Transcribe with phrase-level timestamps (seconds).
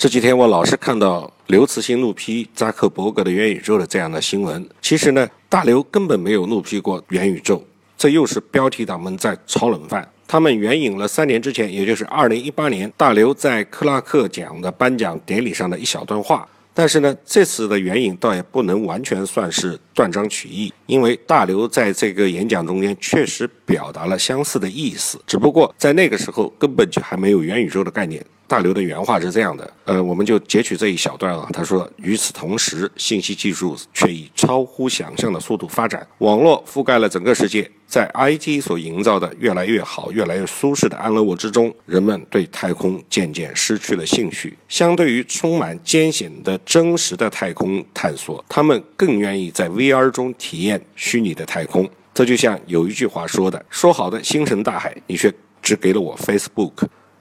[0.00, 4.66] 这几天我老是看到刘慈欣怒批扎克伯格的元宇宙的这样的新闻。
[4.80, 7.62] 其实呢，大刘根本没有怒批过元宇宙，
[7.98, 10.10] 这又是标题党们在炒冷饭。
[10.26, 16.48] 他们援引了三年之前，也就是二零一八年，大刘在克拉克奖的颁奖典礼上的一小段话。
[16.72, 28.24] 但是呢，这次的援引倒也不能完全算是断章取义，因为大刘在这个演讲中间确实表达了相似的意思，只不过在那个时候根本就还没有元宇宙的概念。
[28.50, 31.48] 大刘的原话是这样的，呃，我们就截取这一小段啊。
[31.52, 37.70] 他说：“与此同时，信息技术却以超乎想象的速度发展，网络覆盖了整个世界。
[37.86, 44.58] 在 IT 所营造的越来越好、越来越舒适的安乐窝之中，人们对太空渐渐失去了兴趣。
[44.68, 51.88] 相对于充满艰险的真实的太空探索，他们更愿意在 VR 中体验虚拟的太空。
[52.12, 55.32] 这就像有一句话说的：说好的星辰大海，你却
[55.62, 56.72] 只给了我 Facebook。”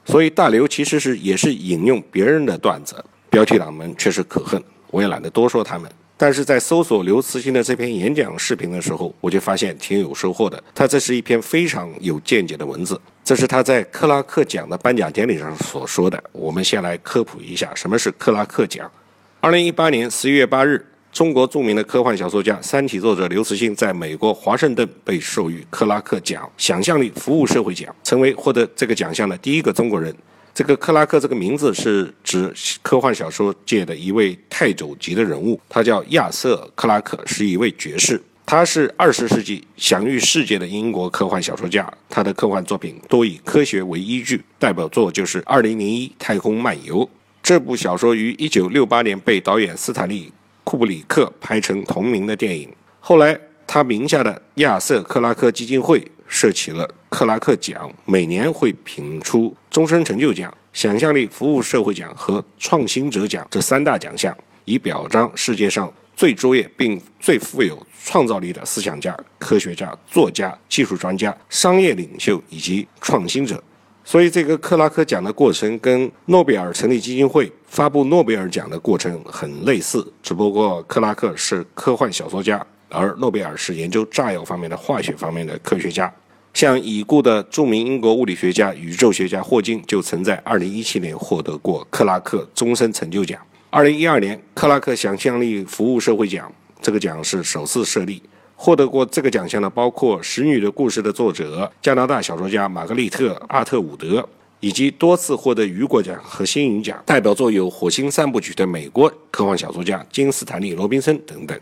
[0.05, 2.95] 所以大刘其实是也是引用别人的段子，
[3.30, 5.89] 标题党们确实可恨，我也懒得多说他们。
[6.17, 10.61] 但是在搜索刘慈欣的这篇演讲视频的时候，我就发现挺有收获的。
[10.75, 16.22] 他这是一篇非常有见解的文字，这是他在克拉克奖的颁奖典礼上所说的。
[16.33, 18.92] 我们先来科普一下什么是克拉克奖。
[19.39, 20.86] 二零一八年十一月八日。
[21.11, 30.15] 中国著名的科幻小说家、《三体》作者刘慈欣在美国华盛顿被授予克拉克奖——想象力服务社会奖，成为获得这个奖项的第一个中国人。
[30.53, 38.21] 这个克拉克这个名字是指科幻小说界的一位太肘级的人物，他叫亚瑟·克拉克，是一位爵士。
[38.45, 47.05] 他是二十世纪享誉世界的英国科幻小说家，他的科幻作品多以科学为依据，代表作就是《二零零一太空漫游》
[47.43, 50.31] 这部小说，于一九六八年被导演斯坦利。
[50.80, 73.61] 布里克拍成同名的电影，后来他名下的亚瑟克拉克基金会设起了克拉克奖，每年会评出终身成就奖、想象力服务社会奖和创新者奖这三大奖项，以表彰世界上最卓越并最富有创造力的思想家、科学家、作家、技术专家、商业领袖以及创新者。
[74.09, 86.11] 所以，这个克拉克奖的过程跟诺贝尔成立基金会发布诺贝尔奖的过程很类似，只不过克拉克是科幻小说家，而诺贝尔是研究炸药方面的化学方面的科学家。
[86.55, 93.39] 像已故的著名英国物理学家、宇宙学家霍金，就曾在2017年获得过克拉克终身成就奖。
[93.69, 98.23] 2012年，克拉克想象力服务社会奖这个奖是首次设立。
[98.61, 104.27] 获得过这个奖项的包括《使女的故事》的作者、加拿大小说家玛格丽特·阿特伍德，
[104.59, 111.58] 以及多次获得雨果奖和星云奖，代表作有《火星三部曲》的美国科幻小说家金斯坦利·罗宾森等等。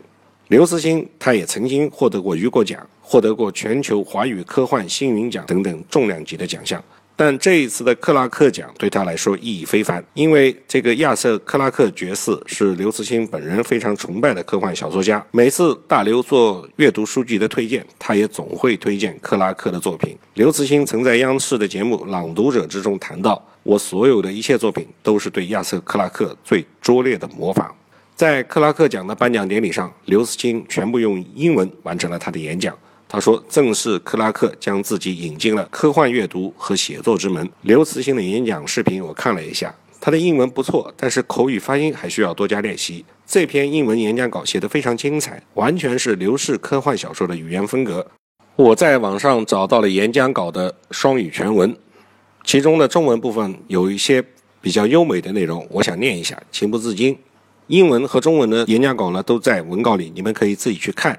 [0.48, 6.82] 刘慈欣他也曾经获得过雨果奖，获得过全球华语科幻星云奖等等重量级的奖项。
[7.20, 15.26] 但这一次的克拉克奖对他来说意义非凡，因为这个亚瑟·克拉克爵士是刘慈欣本人非常崇拜的科幻小说家。
[15.32, 20.16] 每次大刘做阅读书籍的推荐，他也总会推荐克拉克的作品。
[20.34, 27.74] 刘慈欣曾在央视的节目《朗读者》之中谈到：“我所有的一切作品都是对亚瑟·克拉克最拙劣的模仿。”
[28.14, 32.72] 在克拉克奖的颁奖典礼上，刘慈欣全部用英文完成了他的演讲。
[33.08, 43.04] 他说：“正是克拉克将自己引进了科幻阅读和写作之门。”刘慈欣的演讲视频我看了一下，他的英文不错，但是口语发音还需要多加练习。
[43.26, 48.06] 这篇英文演讲稿写得非常精彩，完全是刘氏科幻小说的语言风格。
[48.56, 51.74] 我在网上找到了演讲稿的双语全文，
[52.44, 54.22] 其中的中文部分有一些
[54.60, 57.16] 比较优美的内容，我想念一下，情不自禁。
[57.68, 61.18] 英文和中文的演讲稿呢，都在文稿里，你们可以自己去看。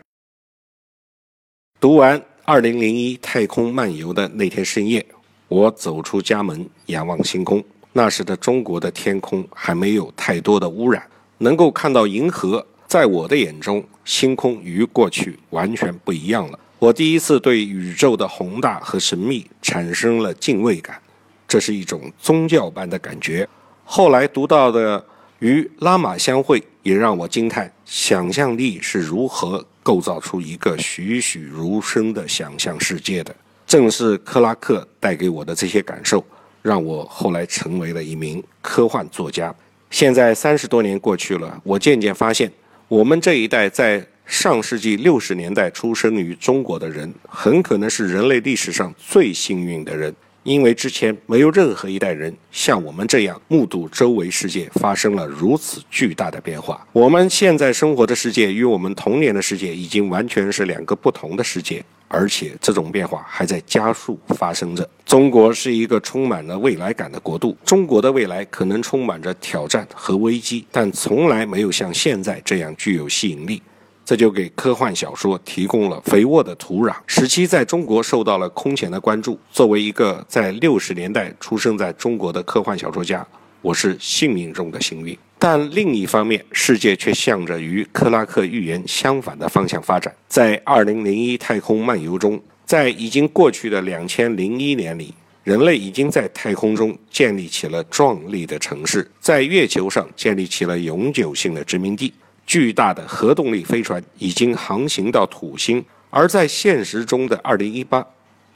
[1.81, 5.05] 读完《二零零一太空漫游》的那天深夜，
[5.47, 7.63] 我走出家门，仰望星空。
[7.93, 11.01] 那时的中国的天空还没有太多的污染，
[11.37, 12.65] 能够看到银河。
[12.85, 16.59] 在我的眼中，星空与过去完全不一样了。
[16.79, 21.01] 我第一次对宇宙的宏大和神秘产生了敬畏感，
[21.47, 23.47] 这是一种宗教般的感觉。
[23.85, 25.01] 后来读到的
[25.39, 29.65] 与拉玛相会，也让我惊叹：想象力是如何。
[29.81, 36.23] 构造出一个栩栩如生的想象世界的，正是克拉克带给我的这些感受，
[36.61, 39.55] 让我后来成为了一名科幻作家。
[39.89, 42.51] 现在三十多年过去了，我渐渐发现，
[42.87, 50.13] 我们这一代在上世纪六十年代出生于中国的人，很可能是人类历史上最幸运的人，
[50.43, 56.85] 因为之前没有任何一代人像我们这样目睹周围世界发生了如此巨大的变化。
[56.91, 64.89] 我们现在生活的世界与我们童年的世界已经完全是两个不同的世界，而且这种变化还在加速发生着。
[65.05, 73.61] 中国是一个充满了未来感的国度，中国的未来可能充满着挑战和危机，但从来没有像现在这样具有吸引力。
[74.09, 79.37] 这就给科幻小说提供了肥沃的土壤，使其在中国受到了空前的关注。
[79.51, 83.23] 作为一个在六十年代出生在中国的科幻小说家，
[83.61, 85.15] 我是幸运中的幸运。
[85.37, 90.11] 但另一方面，世界却向着与克拉克预言相反的方向发展。
[90.27, 95.13] 在二零零一太空漫游中，在已经过去的两千零一年里，
[95.43, 102.11] 人类已经在太空中建立起了壮丽的城市，在月球上建立起了永久性的殖民地。
[102.49, 108.03] 巨大的核动力飞船已经航行到土星，而在现实中的2018，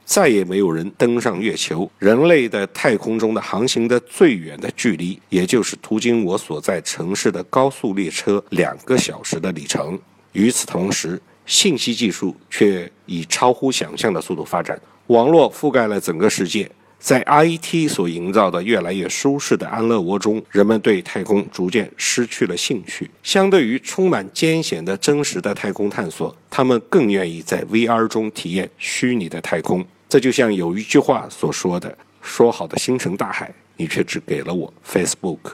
[0.04, 1.88] 再也没有人登上月球。
[2.00, 9.96] 人类的太空中的航行的最远的距离，也就是途经我所在城市的高速列车两个小时的里程。
[10.32, 14.76] 与此同时，信息技术却以超乎想象的速度发展，
[15.06, 16.68] 网络覆盖了整个世界。
[17.04, 23.10] 在 IT 所营造的越来越舒适的安乐窝中，人们对太空逐渐失去了兴趣。
[23.22, 29.84] 相对于充满艰险的真实的太空探索，他们更愿意在 VR 中体验虚拟的太空。
[30.08, 35.52] 这就像有一句话所说的：“说好的星辰大海，你却只给了我 Facebook。”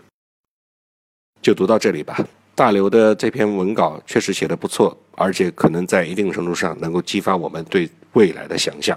[1.42, 2.24] 就读到这里吧。
[2.54, 8.96] 大刘的这篇文稿确实写得不错，而且可能在一定程度上能够激发我们对未来的想象。